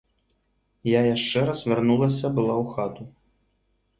Я 0.89 1.01
яшчэ 1.15 1.43
раз 1.49 1.61
вярнулася 1.71 2.27
была 2.39 2.53
ў 2.61 2.65
хату. 2.79 3.03